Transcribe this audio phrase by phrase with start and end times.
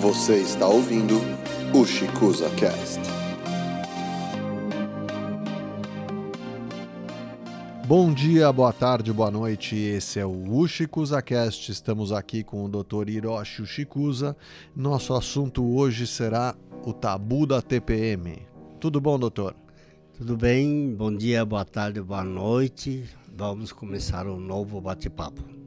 [0.00, 1.16] Você está ouvindo
[1.74, 3.00] o Chicuza Cast.
[7.86, 9.76] Bom dia, boa tarde, boa noite.
[9.76, 11.70] Esse é o Ushikuza Cast.
[11.70, 13.10] Estamos aqui com o Dr.
[13.10, 14.34] Hiroshi Ushikuza.
[14.74, 16.54] Nosso assunto hoje será
[16.86, 18.38] o tabu da TPM.
[18.80, 19.54] Tudo bom, doutor?
[20.16, 20.94] Tudo bem?
[20.94, 23.04] Bom dia, boa tarde, boa noite.
[23.36, 25.59] Vamos começar um novo bate-papo.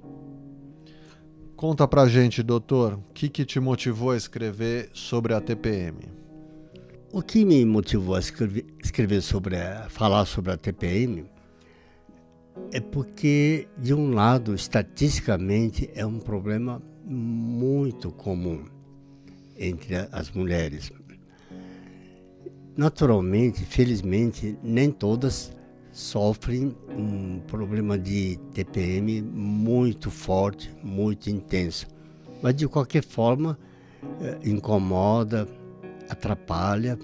[1.55, 5.99] Conta pra gente, doutor, o que, que te motivou a escrever sobre a TPM?
[7.11, 11.25] O que me motivou a escrever, escrever sobre a, falar sobre a TPM
[12.71, 18.65] é porque, de um lado, estatisticamente, é um problema muito comum
[19.55, 20.91] entre as mulheres.
[22.75, 25.55] Naturalmente, felizmente, nem todas
[25.93, 31.87] sofrem um problema de TPM muito forte, muito intenso.
[32.41, 33.57] Mas de qualquer forma,
[34.19, 35.47] eh, incomoda,
[36.09, 36.97] atrapalha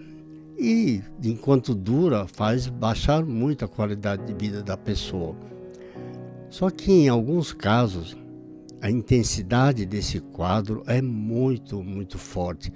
[0.57, 5.35] e, enquanto dura, faz baixar muito a qualidade de vida da pessoa.
[6.49, 8.17] Só que em alguns casos,
[8.81, 12.73] a intensidade desse quadro é muito, muito forte.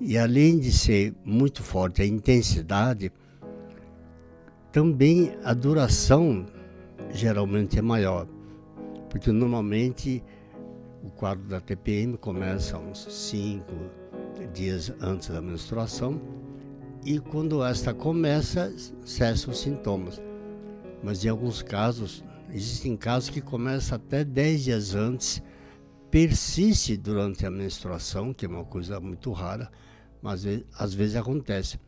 [0.00, 3.10] E além de ser muito forte a intensidade,
[4.78, 6.46] também a duração
[7.10, 8.28] geralmente é maior.
[9.10, 10.22] Porque normalmente
[11.02, 13.66] o quadro da TPM começa uns 5
[14.54, 16.20] dias antes da menstruação
[17.04, 18.72] e quando esta começa,
[19.04, 20.22] cessam os sintomas.
[21.02, 25.42] Mas em alguns casos, existem casos que começam até 10 dias antes,
[26.08, 29.72] persiste durante a menstruação, que é uma coisa muito rara,
[30.22, 30.44] mas
[30.78, 31.80] às vezes acontece.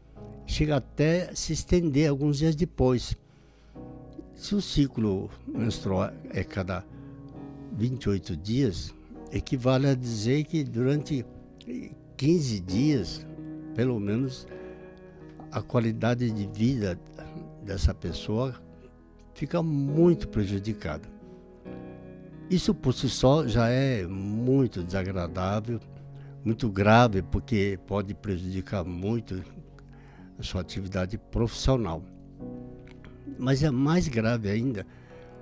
[0.50, 3.16] Chega até se estender alguns dias depois.
[4.34, 6.84] Se o ciclo menstrual é cada
[7.74, 8.92] 28 dias,
[9.30, 11.24] equivale a dizer que durante
[12.16, 13.24] 15 dias,
[13.76, 14.44] pelo menos,
[15.52, 16.98] a qualidade de vida
[17.64, 18.60] dessa pessoa
[19.32, 21.08] fica muito prejudicada.
[22.50, 25.78] Isso por si só já é muito desagradável,
[26.44, 29.44] muito grave, porque pode prejudicar muito
[30.42, 32.02] sua atividade profissional.
[33.38, 34.86] Mas é mais grave ainda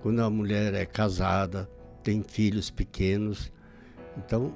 [0.03, 1.69] quando a mulher é casada,
[2.03, 3.53] tem filhos pequenos.
[4.17, 4.55] Então,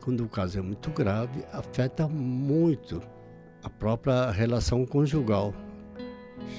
[0.00, 3.00] quando o caso é muito grave, afeta muito
[3.62, 5.54] a própria relação conjugal.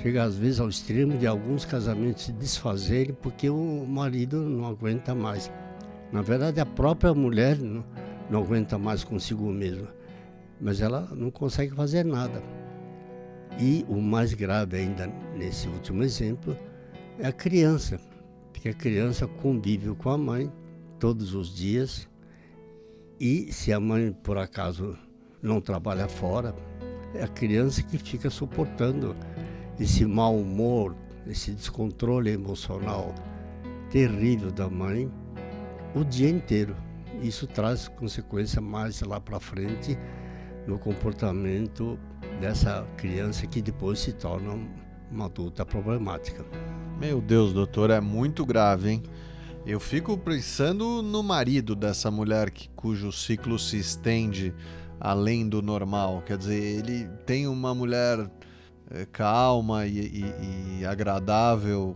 [0.02, 5.14] Chega às vezes ao extremo de alguns casamentos se desfazerem porque o marido não aguenta
[5.14, 5.52] mais.
[6.12, 7.86] Na verdade, a própria mulher não,
[8.30, 9.88] não aguenta mais consigo mesma,
[10.60, 12.42] mas ela não consegue fazer nada.
[13.60, 16.56] E o mais grave ainda nesse último exemplo
[17.20, 18.00] é a criança,
[18.54, 20.52] porque a criança convive com a mãe
[21.00, 22.08] todos os dias
[23.20, 24.98] e se a mãe por acaso
[25.42, 26.56] não trabalha fora,
[27.16, 29.16] é a criança que fica suportando
[29.80, 33.14] esse mau humor, esse descontrole emocional
[33.90, 35.12] terrível da mãe
[35.96, 36.76] o dia inteiro.
[37.22, 39.98] Isso traz consequência mais lá para frente
[40.68, 41.98] no comportamento
[42.40, 44.60] dessa criança que depois se torna
[45.10, 46.46] uma adulta problemática.
[47.00, 49.04] Meu Deus, doutor, é muito grave, hein?
[49.66, 54.54] Eu fico pensando no marido dessa mulher que, cujo ciclo se estende
[55.00, 56.24] além do normal.
[56.26, 58.30] Quer dizer, ele tem uma mulher
[58.90, 61.96] é, calma e, e, e agradável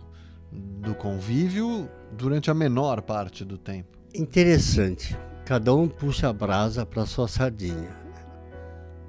[0.51, 3.97] do convívio durante a menor parte do tempo.
[4.13, 5.17] Interessante.
[5.45, 8.00] Cada um puxa a brasa para sua sardinha.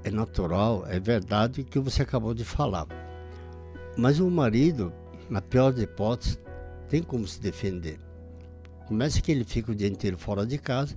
[0.04, 2.86] É natural, é verdade o que você acabou de falar.
[3.96, 4.92] Mas o marido,
[5.28, 6.38] na pior das hipóteses,
[6.88, 7.98] tem como se defender.
[8.86, 10.96] Começa que ele fica o dia inteiro fora de casa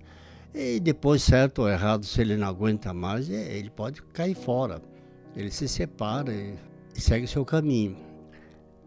[0.53, 4.81] e depois, certo ou errado, se ele não aguenta mais, é, ele pode cair fora.
[5.35, 6.55] Ele se separa e
[7.01, 7.97] segue o seu caminho.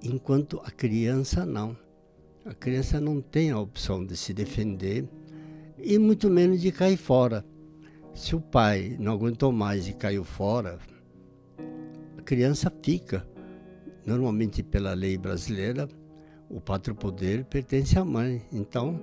[0.03, 1.77] Enquanto a criança não.
[2.45, 5.07] A criança não tem a opção de se defender
[5.77, 7.45] e muito menos de cair fora.
[8.19, 10.81] Se o pai não aguentou mais e caiu fora,
[12.19, 13.25] a criança fica.
[14.05, 15.89] Normalmente, pela lei brasileira,
[16.51, 18.43] o pátrio poder pertence à mãe.
[18.53, 18.99] Então,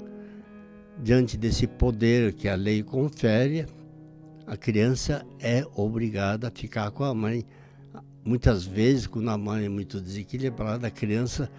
[1.02, 3.66] diante desse poder que a lei confere,
[4.46, 7.46] a criança é obrigada a ficar com a mãe.
[8.24, 11.50] Muitas vezes, quando a mãe é muito desequilibrada, a criança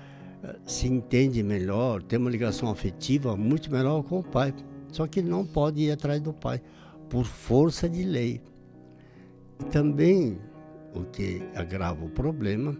[0.45, 4.53] eh, se entende melhor, tem uma ligação afetiva muito melhor com o pai.
[4.93, 6.61] Só que não pode ir atrás do pai,
[7.09, 8.41] por força de lei.
[9.61, 10.39] E também,
[10.95, 12.77] o que agrava o problema,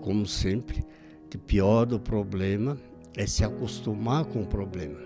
[0.00, 0.84] como sempre,
[1.28, 2.78] que pior do problema
[3.16, 5.00] é se acostumar com o problema.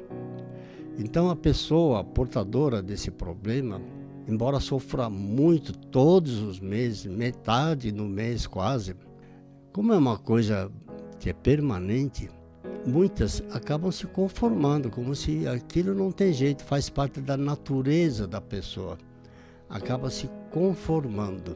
[0.99, 3.81] Então a pessoa portadora desse problema,
[4.29, 8.95] embora sofra muito todos os meses, metade no mês quase,
[9.73, 10.71] como é uma coisa
[11.19, 12.29] que é permanente,
[12.87, 18.41] muitas acabam se conformando, como se aquilo não tem jeito, faz parte da natureza da
[18.41, 18.99] pessoa.
[19.69, 21.55] Acaba se conformando.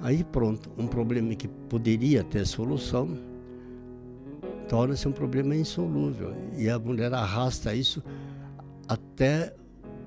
[0.00, 3.18] Aí pronto, um problema que poderia ter solução
[4.68, 6.34] torna-se um problema insolúvel.
[6.56, 8.02] E a mulher arrasta isso
[8.86, 9.54] até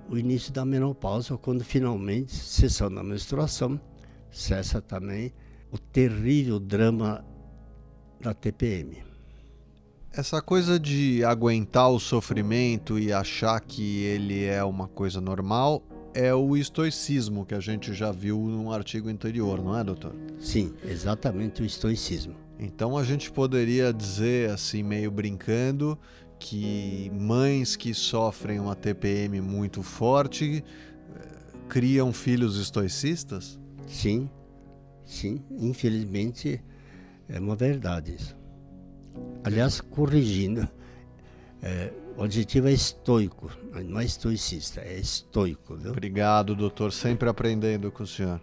[0.09, 3.79] o início da menopausa, quando finalmente, cessando a menstruação,
[4.29, 5.33] cessa também
[5.71, 7.25] o terrível drama
[8.19, 9.10] da TPM.
[10.13, 15.81] Essa coisa de aguentar o sofrimento e achar que ele é uma coisa normal
[16.13, 20.13] é o estoicismo que a gente já viu num artigo anterior, não é, doutor?
[20.37, 22.35] Sim, exatamente o estoicismo.
[22.59, 25.97] Então a gente poderia dizer, assim, meio brincando,
[26.37, 30.61] que mães que sofrem uma TPM muito forte
[31.15, 31.27] eh,
[31.69, 33.57] criam filhos estoicistas?
[33.87, 34.29] Sim,
[35.05, 36.61] sim, infelizmente
[37.29, 38.40] é uma verdade isso.
[39.43, 40.67] Aliás, corrigindo,
[41.61, 43.49] é, o adjetivo é estoico,
[43.85, 45.75] não é estoicista, é estoico.
[45.75, 45.91] Viu?
[45.91, 48.41] Obrigado, doutor, sempre aprendendo com o senhor.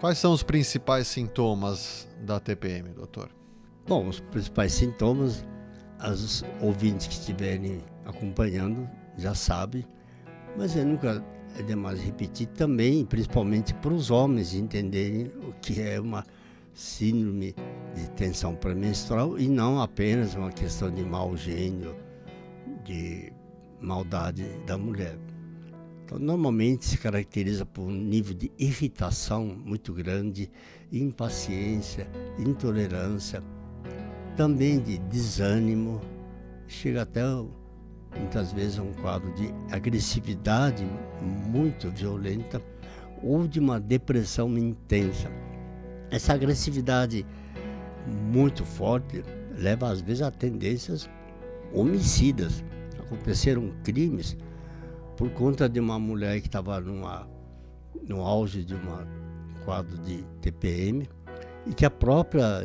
[0.00, 3.30] Quais são os principais sintomas da TPM, doutor?
[3.86, 5.44] Bom, os principais sintomas,
[6.12, 9.86] os ouvintes que estiverem acompanhando já sabem,
[10.56, 11.24] mas é nunca
[11.58, 16.24] é demais repetir também, principalmente para os homens entenderem o que é uma
[16.76, 17.54] síndrome
[17.94, 21.96] de tensão pré-menstrual e não apenas uma questão de mau gênio,
[22.84, 23.32] de
[23.80, 25.18] maldade da mulher.
[26.04, 30.50] Então, normalmente se caracteriza por um nível de irritação muito grande,
[30.92, 32.06] impaciência,
[32.38, 33.42] intolerância,
[34.36, 36.00] também de desânimo,
[36.68, 37.22] chega até
[38.18, 40.86] muitas vezes a um quadro de agressividade
[41.48, 42.62] muito violenta
[43.22, 45.45] ou de uma depressão intensa.
[46.10, 47.26] Essa agressividade
[48.06, 49.24] muito forte
[49.56, 51.08] leva às vezes a tendências
[51.72, 52.64] homicidas.
[52.98, 54.36] Aconteceram crimes
[55.16, 58.80] por conta de uma mulher que estava no auge de um
[59.64, 61.08] quadro de TPM
[61.66, 62.62] e que a própria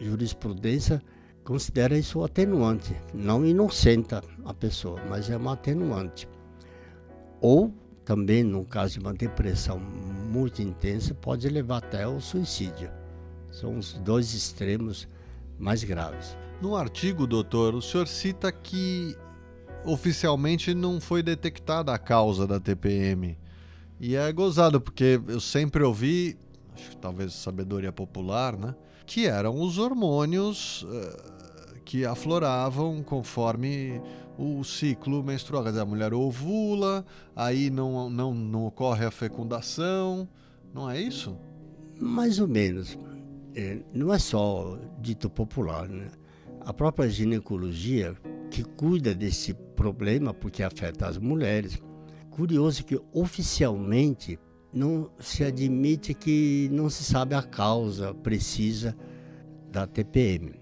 [0.00, 1.02] jurisprudência
[1.44, 6.28] considera isso atenuante, não inocenta a pessoa, mas é uma atenuante.
[7.40, 7.72] Ou
[8.10, 12.90] também, no caso de uma depressão muito intensa, pode levar até ao suicídio.
[13.52, 15.06] São os dois extremos
[15.56, 16.36] mais graves.
[16.60, 19.16] No artigo, doutor, o senhor cita que
[19.84, 23.38] oficialmente não foi detectada a causa da TPM.
[24.00, 26.36] E é gozado, porque eu sempre ouvi,
[26.74, 28.74] acho que talvez sabedoria popular, né?
[29.06, 34.02] Que eram os hormônios uh, que afloravam conforme
[34.40, 35.62] o ciclo menstrual.
[35.62, 37.04] Quer dizer, a mulher ovula,
[37.36, 40.26] aí não, não, não ocorre a fecundação,
[40.72, 41.36] não é isso?
[42.00, 42.98] Mais ou menos.
[43.54, 46.08] É, não é só dito popular, né?
[46.60, 48.16] A própria ginecologia,
[48.50, 51.78] que cuida desse problema porque afeta as mulheres,
[52.30, 54.38] curioso que oficialmente
[54.72, 58.96] não se admite que não se sabe a causa precisa
[59.70, 60.60] da TPM.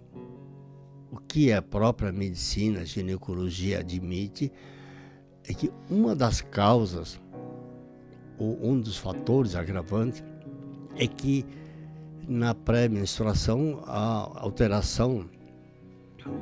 [1.10, 4.52] O que a própria medicina, a ginecologia admite
[5.48, 7.18] é que uma das causas,
[8.38, 10.22] ou um dos fatores agravantes,
[10.96, 11.46] é que
[12.28, 15.24] na pré-menstruação a alteração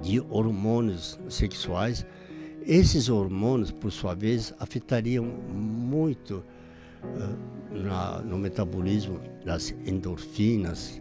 [0.02, 2.04] de hormônios sexuais,
[2.62, 6.42] esses hormônios, por sua vez, afetariam muito
[7.04, 11.00] uh, na, no metabolismo das endorfinas,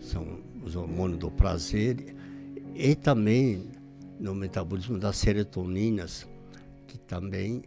[0.00, 2.13] são os hormônios do prazer,
[2.74, 3.70] e também
[4.18, 6.26] no metabolismo das serotoninas,
[6.86, 7.62] que também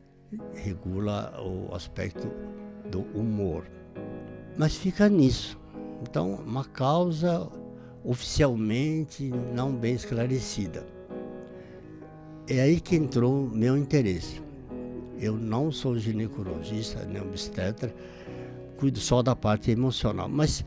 [0.53, 2.27] regula o aspecto
[2.89, 3.65] do humor.
[4.57, 5.57] Mas fica nisso.
[6.01, 7.47] Então, uma causa
[8.03, 10.85] oficialmente não bem esclarecida.
[12.47, 14.41] É aí que entrou meu interesse.
[15.19, 17.93] Eu não sou ginecologista nem obstetra,
[18.77, 20.63] cuido só da parte emocional, mas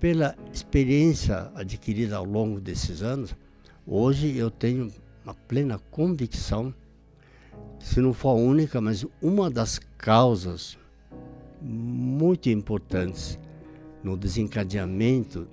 [0.00, 3.34] pela experiência adquirida ao longo desses anos,
[3.90, 4.92] Hoje eu tenho
[5.24, 6.74] uma plena convicção,
[7.80, 10.76] se não for a única, mas uma das causas
[11.62, 13.38] muito importantes
[14.04, 15.48] no desencadeamento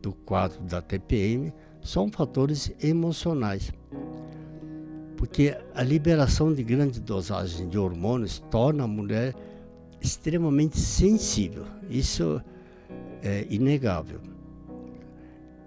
[0.00, 1.52] do quadro da TPM
[1.82, 3.70] são fatores emocionais.
[5.18, 9.34] Porque a liberação de grande dosagem de hormônios torna a mulher
[10.00, 11.66] extremamente sensível.
[11.90, 12.40] Isso
[13.22, 14.35] é inegável.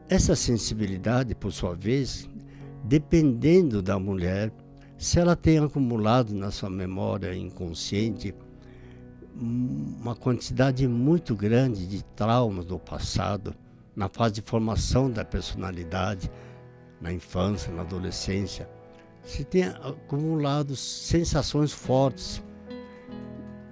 [0.10, 2.28] Essa sensibilidade, por sua vez,
[2.84, 4.52] dependendo da mulher,
[4.98, 8.34] se ela tem acumulado na sua memória inconsciente
[9.40, 13.54] uma quantidade muito grande de traumas do passado,
[13.96, 16.30] na fase de formação da personalidade,
[17.00, 18.68] na infância, na adolescência.
[19.24, 22.42] Se tem acumulado sensações fortes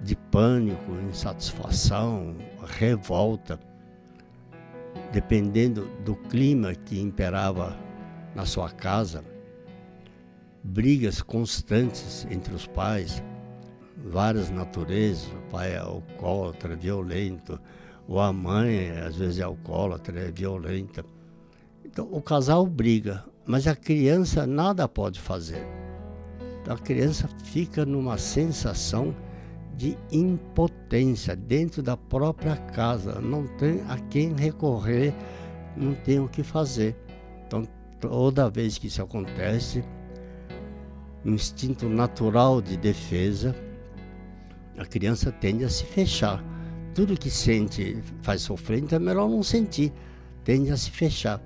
[0.00, 3.58] de pânico, insatisfação, revolta,
[5.12, 7.76] dependendo do clima que imperava
[8.34, 9.24] na sua casa,
[10.62, 13.22] brigas constantes entre os pais,
[13.96, 17.60] várias naturezas, o pai é alcoólatra, violento,
[18.06, 21.04] ou a mãe às vezes é alcoólatra, é violenta.
[21.84, 25.66] Então o casal briga, mas a criança nada pode fazer.
[26.60, 29.14] Então, a criança fica numa sensação
[29.78, 35.14] de impotência dentro da própria casa, não tem a quem recorrer,
[35.76, 36.96] não tem o que fazer.
[37.46, 37.64] Então,
[38.00, 39.84] toda vez que isso acontece,
[41.24, 43.54] um instinto natural de defesa,
[44.76, 46.42] a criança tende a se fechar.
[46.92, 49.92] Tudo que sente faz sofrer, então é melhor não sentir,
[50.42, 51.40] tende a se fechar.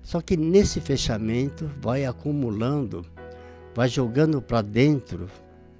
[0.00, 3.04] Só que nesse fechamento vai acumulando,
[3.74, 5.28] vai jogando para dentro,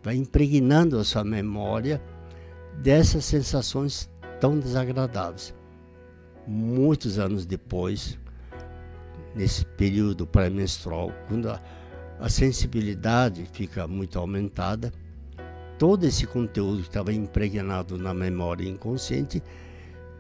[0.02, 2.02] vai impregnando a sua memória
[2.78, 5.54] dessas sensações tão desagradáveis.
[6.46, 8.18] Muitos anos depois,
[9.34, 11.60] nesse período pré-menstrual, quando a,
[12.18, 14.92] a sensibilidade fica muito aumentada,
[15.78, 19.42] todo esse conteúdo que estava impregnado na memória inconsciente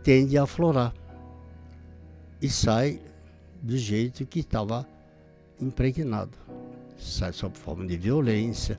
[0.02, 0.94] tende a aflorar
[2.40, 3.00] e sai
[3.62, 4.86] do jeito que estava
[5.60, 6.36] impregnado.
[6.98, 8.78] Sai sob forma de violência,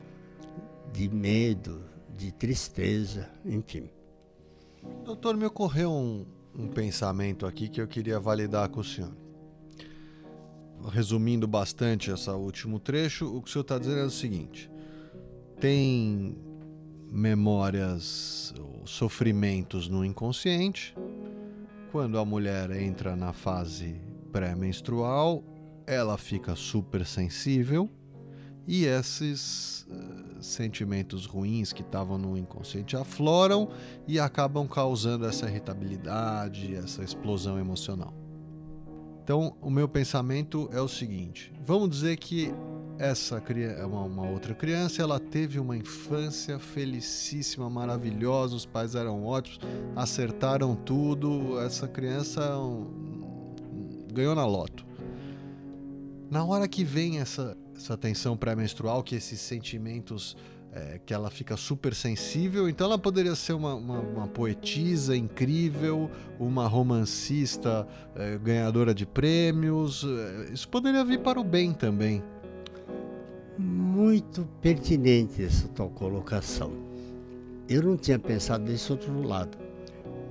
[0.94, 1.84] de medo,
[2.16, 3.90] de tristeza, enfim.
[5.04, 9.12] Doutor, me ocorreu um, um pensamento aqui que eu queria validar com o senhor.
[10.92, 14.70] Resumindo bastante esse último trecho, o que o senhor está dizendo é o seguinte:
[15.60, 16.38] tem
[17.10, 18.54] memórias,
[18.86, 20.96] sofrimentos no inconsciente.
[21.92, 23.96] Quando a mulher entra na fase
[24.32, 25.44] pré-menstrual,
[25.88, 27.90] ela fica super sensível
[28.68, 33.70] e esses uh, sentimentos ruins que estavam no inconsciente afloram
[34.08, 38.14] e acabam causando essa irritabilidade, essa explosão emocional.
[39.24, 42.54] Então, o meu pensamento é o seguinte: vamos dizer que
[42.98, 49.26] essa criança, uma, uma outra criança, ela teve uma infância felicíssima, maravilhosa, os pais eram
[49.26, 49.60] ótimos,
[49.96, 54.86] acertaram tudo, essa criança um, ganhou na loto.
[56.30, 60.36] Na hora que vem essa, essa tensão pré-menstrual, que esses sentimentos
[60.72, 62.68] é, que ela fica super sensível.
[62.68, 70.04] Então ela poderia ser uma, uma, uma poetisa incrível, uma romancista é, ganhadora de prêmios.
[70.04, 72.24] É, isso poderia vir para o bem também
[73.58, 76.72] muito pertinente essa tua colocação.
[77.70, 79.58] Eu não tinha pensado desse outro lado,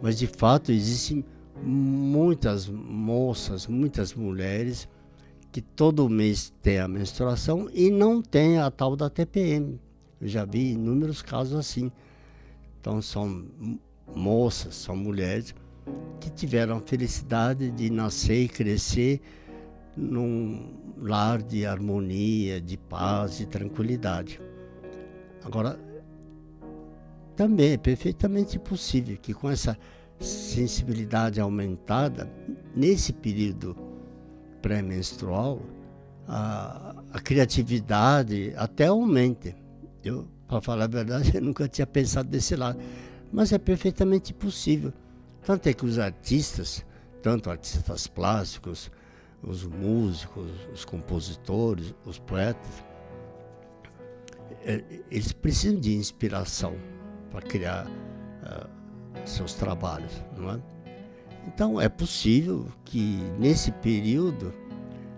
[0.03, 1.25] mas de fato existem
[1.63, 4.89] muitas moças, muitas mulheres
[5.53, 9.79] que todo mês têm a menstruação e não têm a tal da TPM.
[10.19, 11.93] Eu já vi inúmeros casos assim.
[12.81, 13.45] Então são
[14.17, 15.55] moças, são mulheres
[16.19, 19.21] que tiveram a felicidade de nascer e crescer
[19.95, 24.41] num lar de harmonia, de paz e tranquilidade.
[25.45, 25.79] Agora,
[27.37, 29.77] também é perfeitamente possível que com essa
[30.19, 32.33] sensibilidade aumentada,
[32.75, 33.92] nesse período
[34.63, 35.61] pré-menstrual,
[36.27, 39.55] a, a, criatividade até aumente.
[40.05, 42.79] Eu, para falar a verdade, eu nunca tinha pensado desse lado,
[43.33, 44.93] mas é perfeitamente possível.
[45.45, 46.87] Tanto é que os artistas,
[47.21, 48.91] tanto artistas plásticos,
[49.43, 52.85] os músicos, os compositores, os poetas,
[54.65, 56.77] é, eles precisam de inspiração
[57.33, 58.69] para criar uh,
[59.25, 60.61] seus trabalhos, não é?
[61.47, 64.53] Então é possível que nesse período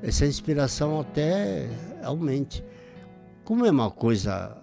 [0.03, 1.67] essa inspiração até
[2.03, 2.63] aumente.
[3.43, 4.57] Como é uma coisa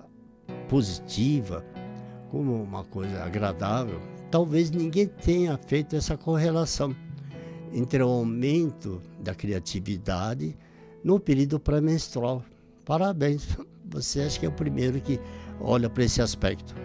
[0.70, 1.66] positiva,
[2.30, 4.00] como uma coisa agradável,
[4.30, 6.96] talvez ninguém tenha feito essa correlação
[7.74, 10.56] entre o aumento da criatividade
[11.04, 12.44] no período pré-menstrual.
[12.86, 15.20] Parabéns, você acha que é o primeiro que
[15.60, 16.76] olha para esse aspecto.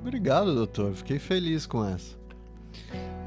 [0.00, 0.94] Obrigado, doutor.
[0.94, 2.16] Fiquei feliz com essa.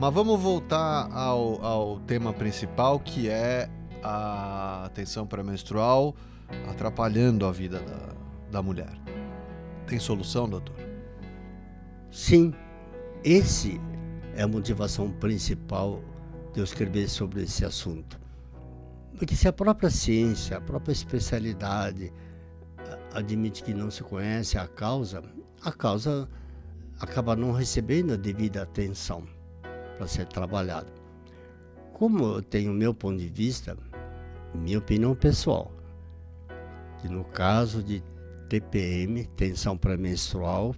[0.02, 3.70] Mas vamos voltar ao, ao tema principal, que é
[4.02, 6.16] a tensão pré-menstrual
[6.68, 8.16] atrapalhando a vida da,
[8.50, 8.92] da mulher.
[9.86, 10.76] Tem solução, doutor?
[12.10, 12.52] Sim.
[13.24, 13.80] Esse
[14.36, 16.02] é a motivação principal
[16.52, 18.20] de eu escrever sobre esse assunto.
[19.20, 22.12] Porque se a própria ciência, a própria especialidade
[23.14, 25.22] admite que não se conhece a causa,
[25.64, 26.28] a causa
[27.00, 29.28] acaba não recebendo a devida atenção
[29.98, 30.92] para ser trabalhado.
[31.94, 33.78] Como eu tenho o meu ponto de vista,
[34.54, 35.72] minha opinião pessoal,
[37.00, 38.04] que no caso de
[38.50, 40.76] TPM, tensão pré-menstrual,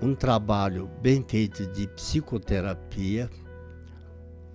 [0.00, 3.30] um trabalho bem feito de psicoterapia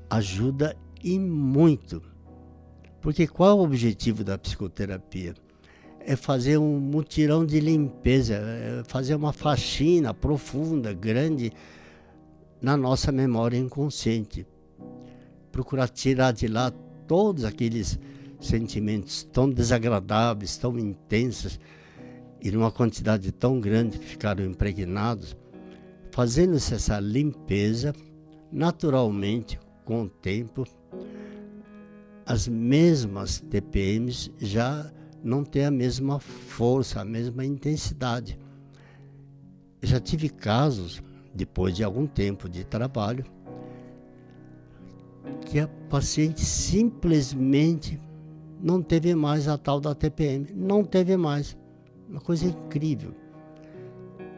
[0.10, 2.02] ajuda e muito.
[3.02, 5.34] Porque qual é o objetivo da psicoterapia?
[6.00, 11.52] É fazer um mutirão de limpeza, é fazer uma faxina profunda, grande
[12.62, 14.46] na nossa memória inconsciente.
[15.52, 16.72] Procurar tirar de lá
[17.08, 18.00] todos aqueles
[18.40, 21.60] sentimentos tão desagradáveis, tão intensos
[22.42, 25.36] e numa quantidade tão grande que ficaram impregnados,
[26.12, 27.94] fazendo-se essa limpeza
[28.52, 30.66] naturalmente com o tempo,
[32.26, 34.92] as mesmas TPMs já
[35.24, 38.38] não têm a mesma força, a mesma intensidade.
[39.82, 41.02] já tive casos,
[41.38, 43.24] depois de algum tempo de trabalho,
[45.46, 48.00] que a paciente simplesmente
[48.62, 51.56] não teve mais a tal da TPM, não teve mais.
[52.10, 53.14] Uma coisa incrível.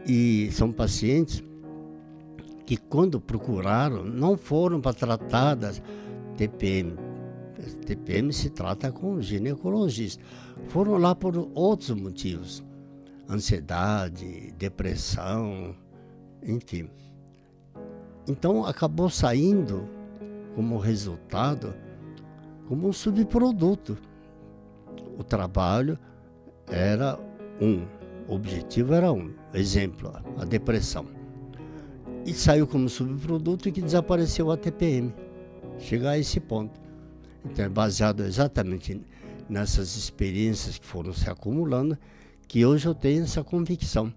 [0.06, 1.44] E são pacientes
[2.65, 5.82] que quando procuraram não foram para tratar das
[6.36, 6.96] TPM.
[7.86, 10.24] TPM se trata com ginecologista.
[10.68, 12.63] Foram lá por outros motivos.
[13.29, 15.75] Ansiedade, depressão,
[16.43, 16.89] enfim.
[18.27, 19.88] Então acabou saindo
[20.55, 21.74] como resultado
[22.67, 23.98] como um subproduto.
[25.17, 25.98] O trabalho
[26.67, 27.19] era
[27.60, 27.84] um,
[28.27, 31.08] o objetivo era um, exemplo, a depressão.
[32.25, 35.13] E saiu como subproduto que desapareceu a TPM.
[35.79, 36.79] Chegar a esse ponto.
[37.43, 39.01] Então é baseado exatamente
[39.50, 41.98] nessas experiências que foram se acumulando
[42.48, 44.13] que hoje eu tenho essa convicção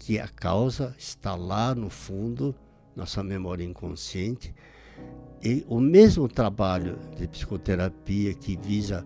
[0.00, 2.54] que a causa está lá no fundo,
[2.96, 4.54] na sua memória inconsciente,
[5.42, 9.04] e o mesmo trabalho de psicoterapia que visa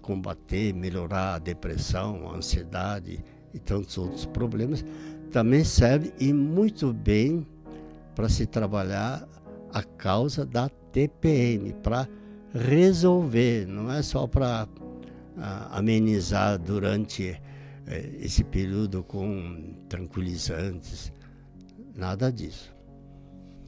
[0.00, 4.84] combater, melhorar a depressão, a ansiedade e tantos outros problemas,
[5.32, 7.46] também serve e muito bem
[8.14, 9.26] para se trabalhar
[9.72, 12.08] a causa da TPM, para
[12.52, 14.68] resolver, não é só para
[15.36, 17.36] ah, amenizar durante
[17.86, 21.12] esse período com tranquilizantes,
[21.94, 22.74] nada disso.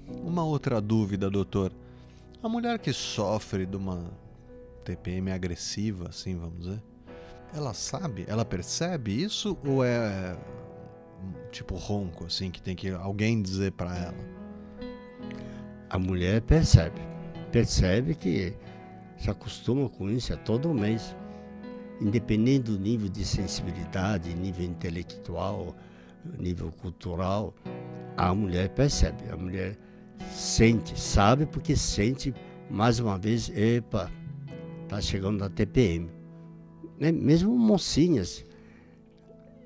[0.09, 1.73] Uma outra dúvida, doutor.
[2.43, 4.11] A mulher que sofre de uma
[4.85, 6.83] TPM agressiva, assim, vamos dizer,
[7.55, 10.37] ela sabe, ela percebe isso ou é
[11.51, 14.37] tipo ronco, assim, que tem que alguém dizer para ela?
[15.89, 17.01] A mulher percebe,
[17.51, 18.55] percebe que
[19.19, 21.17] se acostuma com isso é todo mês,
[22.01, 25.75] independente do nível de sensibilidade, nível intelectual,
[26.39, 27.55] nível cultural,
[28.17, 29.77] a mulher percebe, a mulher
[30.31, 32.35] sente, sabe porque sente
[32.71, 34.11] mais uma vez, epa,
[34.87, 36.09] Está chegando na TPM.
[36.99, 37.11] Né?
[37.11, 38.45] Mesmo mocinhas.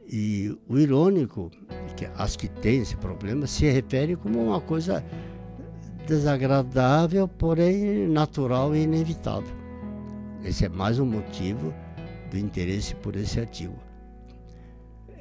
[0.08, 1.50] E o irônico,
[1.94, 5.04] que as que têm esse problema, se refere como uma coisa
[6.06, 9.54] desagradável, porém natural e inevitável.
[10.42, 11.72] Esse é mais um motivo
[12.30, 13.76] do interesse por esse artigo.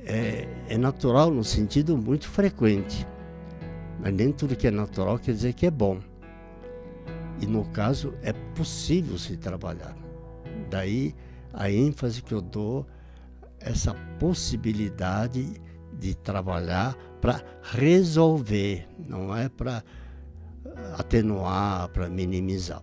[0.05, 3.05] É, é, natural no sentido muito frequente,
[3.99, 5.99] mas nem tudo que é natural quer dizer que é bom.
[7.41, 9.95] E no caso é possível se trabalhar.
[10.69, 11.15] Daí
[11.53, 12.85] a ênfase que eu dou
[13.59, 15.61] essa possibilidade
[15.93, 19.83] de trabalhar para resolver, não é para
[20.97, 22.81] atenuar, para minimizar.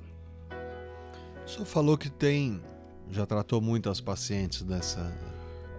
[1.44, 2.60] O senhor falou que tem,
[3.10, 5.12] já tratou muitas pacientes dessa,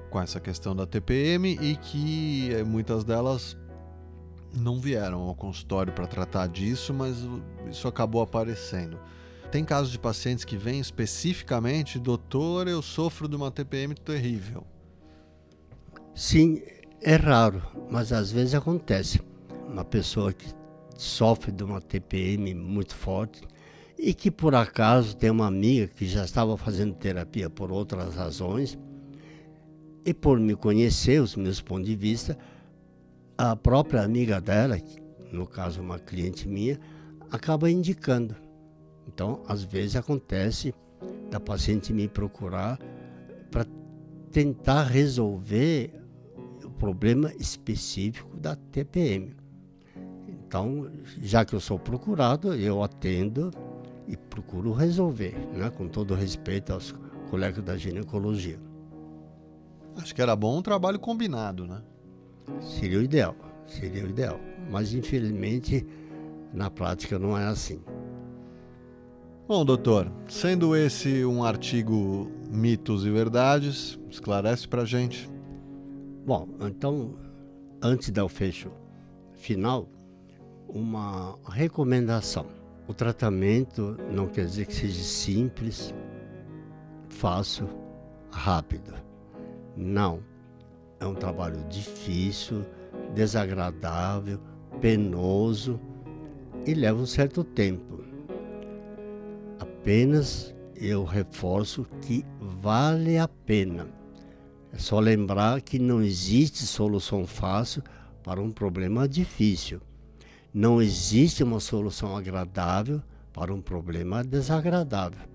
[0.10, 3.58] com essa questão da TPM e que eh, muitas delas
[4.54, 7.18] não vieram ao consultório para tratar disso, mas
[7.70, 9.00] isso acabou aparecendo.
[9.52, 14.66] Tem casos de pacientes que vêm especificamente, doutor, eu sofro de uma TPM terrível.
[16.14, 16.62] Sim,
[17.02, 19.22] é raro, mas às vezes acontece.
[19.68, 20.48] Uma pessoa que
[20.98, 23.42] sofre de uma TPM muito forte
[23.98, 28.78] e que por acaso tem uma amiga que já estava fazendo terapia por outras razões
[30.06, 32.38] e por me conhecer, os meus pontos de vista,
[33.38, 34.78] a própria amiga dela,
[35.32, 36.80] no caso uma cliente minha,
[37.32, 38.36] acaba indicando.
[39.08, 40.74] Então, às vezes acontece
[41.30, 42.80] da paciente me procurar
[43.52, 43.66] para
[44.32, 45.92] tentar resolver
[46.64, 49.36] o problema específico da TPM.
[50.28, 50.90] Então,
[51.22, 53.52] já que eu sou procurado, eu atendo
[54.38, 55.72] procuro resolver, né?
[55.72, 56.94] com todo respeito aos
[57.32, 58.60] colegas da ginecologia.
[59.98, 61.82] Acho que era bom um trabalho combinado, né?
[62.62, 63.36] Seria o ideal.
[63.66, 64.40] seria o ideal.
[64.70, 65.86] Mas infelizmente
[66.54, 67.82] na prática não é assim.
[69.48, 75.28] Bom, doutor, sendo esse um artigo mitos e verdades, esclarece pra gente.
[76.26, 77.16] Bom, então,
[77.82, 78.72] antes dar o fecho
[79.34, 79.90] final,
[80.68, 82.67] uma recomendação.
[82.88, 85.94] O tratamento não quer dizer que seja simples,
[87.10, 87.68] fácil,
[88.32, 88.94] rápido.
[89.76, 90.22] Não.
[91.00, 92.66] É um trabalho difícil,
[93.14, 94.40] desagradável,
[94.80, 95.80] penoso
[96.66, 98.04] e leva um certo tempo.
[99.60, 103.88] Apenas eu reforço que vale a pena.
[104.72, 107.84] É só lembrar que não existe solução fácil
[108.24, 109.82] para um problema difícil.
[110.54, 113.02] Não existe uma solução agradável
[113.34, 115.28] para um problema desagradável.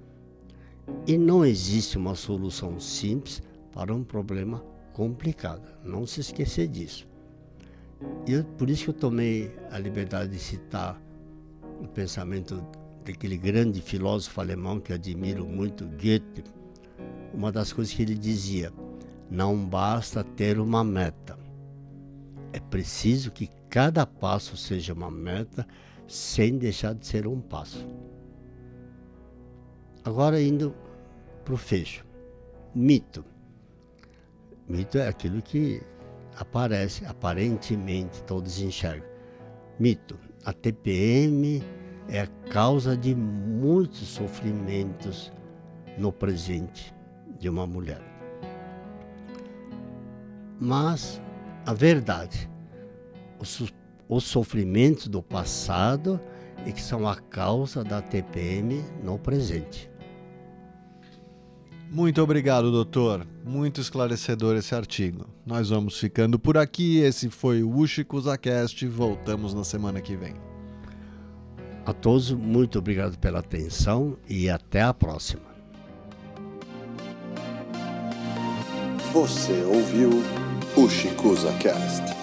[1.06, 5.62] E não existe uma solução simples para um problema complicado.
[5.84, 7.06] Não se esquecer disso.
[8.26, 11.00] E por isso que eu tomei a liberdade de citar
[11.80, 12.64] o pensamento
[13.04, 16.44] daquele grande filósofo alemão que admiro muito, Goethe.
[17.32, 18.72] Uma das coisas que ele dizia:
[19.30, 21.38] não basta ter uma meta.
[22.52, 25.66] É preciso que cada passo seja uma meta,
[26.06, 27.88] sem deixar de ser um passo.
[30.04, 30.74] Agora indo
[31.42, 32.04] para o fecho.
[32.74, 33.24] Mito.
[34.68, 35.80] Mito é aquilo que
[36.36, 39.08] aparece, aparentemente todos enxergam.
[39.80, 40.18] Mito.
[40.44, 41.62] A TPM
[42.10, 45.32] é a causa de muitos sofrimentos
[45.96, 46.94] no presente
[47.40, 48.02] de uma mulher.
[50.60, 51.22] Mas
[51.64, 52.51] a verdade,
[53.42, 53.72] os,
[54.08, 56.20] os sofrimentos do passado
[56.64, 59.90] e que são a causa da TPM no presente.
[61.90, 63.26] Muito obrigado, doutor.
[63.44, 65.26] Muito esclarecedor esse artigo.
[65.44, 66.98] Nós vamos ficando por aqui.
[66.98, 68.86] Esse foi o Ushikuzacast.
[68.86, 70.34] Voltamos na semana que vem.
[71.84, 75.52] A todos, muito obrigado pela atenção e até a próxima.
[79.12, 80.10] Você ouviu
[80.74, 80.88] o
[81.58, 82.21] Cast.